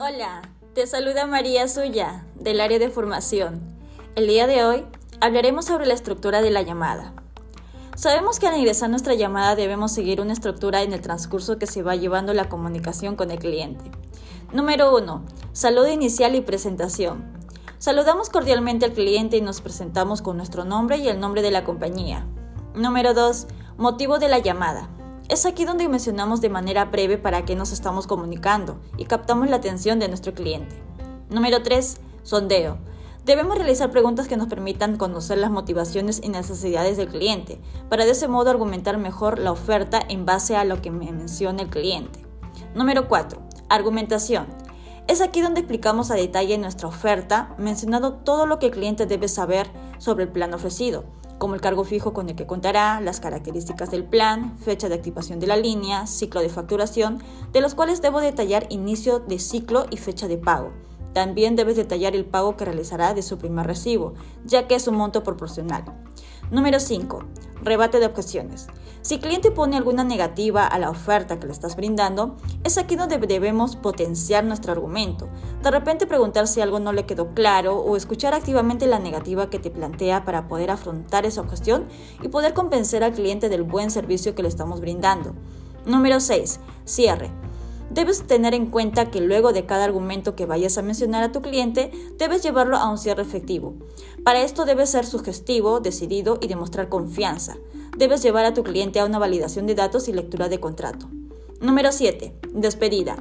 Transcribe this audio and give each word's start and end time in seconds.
Hola, 0.00 0.42
te 0.74 0.88
saluda 0.88 1.24
María 1.24 1.68
Suya, 1.68 2.26
del 2.34 2.60
área 2.60 2.80
de 2.80 2.90
formación. 2.90 3.60
El 4.16 4.26
día 4.26 4.48
de 4.48 4.64
hoy 4.64 4.84
hablaremos 5.20 5.66
sobre 5.66 5.86
la 5.86 5.94
estructura 5.94 6.42
de 6.42 6.50
la 6.50 6.62
llamada. 6.62 7.12
Sabemos 7.94 8.40
que 8.40 8.48
al 8.48 8.56
ingresar 8.56 8.90
nuestra 8.90 9.14
llamada 9.14 9.54
debemos 9.54 9.92
seguir 9.92 10.20
una 10.20 10.32
estructura 10.32 10.82
en 10.82 10.92
el 10.92 11.00
transcurso 11.00 11.58
que 11.58 11.68
se 11.68 11.84
va 11.84 11.94
llevando 11.94 12.34
la 12.34 12.48
comunicación 12.48 13.14
con 13.14 13.30
el 13.30 13.38
cliente. 13.38 13.84
Número 14.52 14.96
1. 14.96 15.24
Saludo 15.52 15.88
inicial 15.88 16.34
y 16.34 16.40
presentación. 16.40 17.24
Saludamos 17.78 18.30
cordialmente 18.30 18.86
al 18.86 18.94
cliente 18.94 19.36
y 19.36 19.42
nos 19.42 19.60
presentamos 19.60 20.22
con 20.22 20.36
nuestro 20.36 20.64
nombre 20.64 20.96
y 20.98 21.06
el 21.06 21.20
nombre 21.20 21.40
de 21.40 21.52
la 21.52 21.62
compañía. 21.62 22.26
Número 22.74 23.14
2. 23.14 23.46
Motivo 23.78 24.18
de 24.18 24.28
la 24.28 24.40
llamada. 24.40 24.88
Es 25.28 25.46
aquí 25.46 25.64
donde 25.64 25.88
mencionamos 25.88 26.42
de 26.42 26.50
manera 26.50 26.84
breve 26.84 27.16
para 27.16 27.46
qué 27.46 27.56
nos 27.56 27.72
estamos 27.72 28.06
comunicando 28.06 28.78
y 28.98 29.06
captamos 29.06 29.48
la 29.48 29.56
atención 29.56 29.98
de 29.98 30.08
nuestro 30.08 30.34
cliente. 30.34 30.76
Número 31.30 31.62
3. 31.62 31.96
Sondeo. 32.22 32.76
Debemos 33.24 33.56
realizar 33.56 33.90
preguntas 33.90 34.28
que 34.28 34.36
nos 34.36 34.48
permitan 34.48 34.98
conocer 34.98 35.38
las 35.38 35.50
motivaciones 35.50 36.20
y 36.22 36.28
necesidades 36.28 36.98
del 36.98 37.08
cliente, 37.08 37.58
para 37.88 38.04
de 38.04 38.10
ese 38.10 38.28
modo 38.28 38.50
argumentar 38.50 38.98
mejor 38.98 39.38
la 39.38 39.50
oferta 39.50 39.98
en 40.06 40.26
base 40.26 40.56
a 40.56 40.64
lo 40.64 40.82
que 40.82 40.90
me 40.90 41.10
menciona 41.10 41.62
el 41.62 41.70
cliente. 41.70 42.20
Número 42.74 43.08
4. 43.08 43.40
Argumentación. 43.70 44.46
Es 45.06 45.20
aquí 45.20 45.42
donde 45.42 45.60
explicamos 45.60 46.10
a 46.10 46.14
detalle 46.14 46.56
nuestra 46.56 46.88
oferta, 46.88 47.54
mencionando 47.58 48.14
todo 48.14 48.46
lo 48.46 48.58
que 48.58 48.66
el 48.66 48.72
cliente 48.72 49.04
debe 49.04 49.28
saber 49.28 49.70
sobre 49.98 50.24
el 50.24 50.30
plan 50.30 50.54
ofrecido, 50.54 51.04
como 51.36 51.54
el 51.54 51.60
cargo 51.60 51.84
fijo 51.84 52.14
con 52.14 52.30
el 52.30 52.36
que 52.36 52.46
contará, 52.46 53.02
las 53.02 53.20
características 53.20 53.90
del 53.90 54.04
plan, 54.04 54.56
fecha 54.56 54.88
de 54.88 54.94
activación 54.94 55.40
de 55.40 55.46
la 55.46 55.58
línea, 55.58 56.06
ciclo 56.06 56.40
de 56.40 56.48
facturación, 56.48 57.22
de 57.52 57.60
los 57.60 57.74
cuales 57.74 58.00
debo 58.00 58.20
detallar 58.20 58.66
inicio 58.70 59.18
de 59.18 59.38
ciclo 59.38 59.84
y 59.90 59.98
fecha 59.98 60.26
de 60.26 60.38
pago. 60.38 60.72
También 61.12 61.54
debes 61.54 61.76
detallar 61.76 62.16
el 62.16 62.24
pago 62.24 62.56
que 62.56 62.64
realizará 62.64 63.12
de 63.12 63.22
su 63.22 63.36
primer 63.36 63.66
recibo, 63.66 64.14
ya 64.46 64.66
que 64.66 64.74
es 64.74 64.88
un 64.88 64.96
monto 64.96 65.22
proporcional. 65.22 65.84
Número 66.50 66.80
5. 66.80 67.24
Rebate 67.64 67.98
de 67.98 68.06
objeciones. 68.06 68.66
Si 69.00 69.14
el 69.14 69.20
cliente 69.20 69.50
pone 69.50 69.76
alguna 69.76 70.04
negativa 70.04 70.66
a 70.66 70.78
la 70.78 70.90
oferta 70.90 71.40
que 71.40 71.46
le 71.46 71.52
estás 71.52 71.76
brindando, 71.76 72.36
es 72.62 72.76
aquí 72.76 72.94
donde 72.94 73.18
debemos 73.18 73.76
potenciar 73.76 74.44
nuestro 74.44 74.72
argumento. 74.72 75.28
De 75.62 75.70
repente 75.70 76.06
preguntar 76.06 76.46
si 76.46 76.60
algo 76.60 76.78
no 76.78 76.92
le 76.92 77.06
quedó 77.06 77.34
claro 77.34 77.78
o 77.78 77.96
escuchar 77.96 78.34
activamente 78.34 78.86
la 78.86 78.98
negativa 78.98 79.48
que 79.48 79.58
te 79.58 79.70
plantea 79.70 80.24
para 80.24 80.46
poder 80.46 80.70
afrontar 80.70 81.26
esa 81.26 81.40
objeción 81.40 81.86
y 82.22 82.28
poder 82.28 82.52
convencer 82.52 83.02
al 83.02 83.12
cliente 83.12 83.48
del 83.48 83.62
buen 83.62 83.90
servicio 83.90 84.34
que 84.34 84.42
le 84.42 84.48
estamos 84.48 84.80
brindando. 84.80 85.34
Número 85.86 86.20
6. 86.20 86.60
Cierre. 86.84 87.43
Debes 87.90 88.26
tener 88.26 88.54
en 88.54 88.66
cuenta 88.66 89.10
que 89.10 89.20
luego 89.20 89.52
de 89.52 89.66
cada 89.66 89.84
argumento 89.84 90.34
que 90.34 90.46
vayas 90.46 90.78
a 90.78 90.82
mencionar 90.82 91.22
a 91.22 91.32
tu 91.32 91.42
cliente, 91.42 91.90
debes 92.18 92.42
llevarlo 92.42 92.76
a 92.76 92.90
un 92.90 92.98
cierre 92.98 93.22
efectivo. 93.22 93.74
Para 94.24 94.42
esto 94.42 94.64
debes 94.64 94.90
ser 94.90 95.06
sugestivo, 95.06 95.80
decidido 95.80 96.38
y 96.40 96.48
demostrar 96.48 96.88
confianza. 96.88 97.56
Debes 97.96 98.22
llevar 98.22 98.44
a 98.44 98.54
tu 98.54 98.64
cliente 98.64 99.00
a 99.00 99.04
una 99.04 99.18
validación 99.18 99.66
de 99.66 99.74
datos 99.74 100.08
y 100.08 100.12
lectura 100.12 100.48
de 100.48 100.60
contrato. 100.60 101.08
Número 101.60 101.92
7. 101.92 102.34
Despedida. 102.52 103.16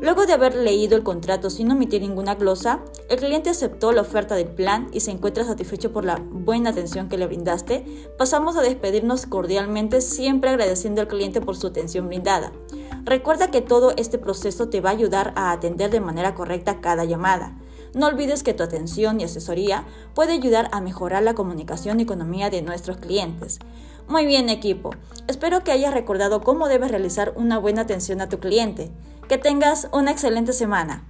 Luego 0.00 0.26
de 0.26 0.32
haber 0.32 0.54
leído 0.54 0.96
el 0.96 1.02
contrato 1.02 1.50
sin 1.50 1.72
omitir 1.72 2.02
ninguna 2.02 2.36
glosa, 2.36 2.80
el 3.08 3.18
cliente 3.18 3.50
aceptó 3.50 3.90
la 3.90 4.02
oferta 4.02 4.36
del 4.36 4.46
plan 4.46 4.88
y 4.92 5.00
se 5.00 5.10
encuentra 5.10 5.44
satisfecho 5.44 5.92
por 5.92 6.04
la 6.04 6.22
buena 6.22 6.70
atención 6.70 7.08
que 7.08 7.18
le 7.18 7.26
brindaste, 7.26 7.84
pasamos 8.16 8.56
a 8.56 8.62
despedirnos 8.62 9.26
cordialmente 9.26 10.00
siempre 10.00 10.50
agradeciendo 10.50 11.00
al 11.00 11.08
cliente 11.08 11.40
por 11.40 11.56
su 11.56 11.66
atención 11.66 12.06
brindada. 12.06 12.52
Recuerda 13.08 13.50
que 13.50 13.62
todo 13.62 13.94
este 13.96 14.18
proceso 14.18 14.68
te 14.68 14.82
va 14.82 14.90
a 14.90 14.92
ayudar 14.92 15.32
a 15.34 15.50
atender 15.50 15.90
de 15.90 15.98
manera 15.98 16.34
correcta 16.34 16.82
cada 16.82 17.06
llamada. 17.06 17.56
No 17.94 18.06
olvides 18.06 18.42
que 18.42 18.52
tu 18.52 18.62
atención 18.62 19.18
y 19.18 19.24
asesoría 19.24 19.86
puede 20.14 20.34
ayudar 20.34 20.68
a 20.72 20.82
mejorar 20.82 21.22
la 21.22 21.32
comunicación 21.32 22.00
y 22.00 22.02
economía 22.02 22.50
de 22.50 22.60
nuestros 22.60 22.98
clientes. 22.98 23.60
Muy 24.08 24.26
bien 24.26 24.50
equipo, 24.50 24.90
espero 25.26 25.64
que 25.64 25.72
hayas 25.72 25.94
recordado 25.94 26.42
cómo 26.42 26.68
debes 26.68 26.90
realizar 26.90 27.32
una 27.34 27.56
buena 27.56 27.80
atención 27.80 28.20
a 28.20 28.28
tu 28.28 28.40
cliente. 28.40 28.90
Que 29.26 29.38
tengas 29.38 29.88
una 29.90 30.10
excelente 30.10 30.52
semana. 30.52 31.08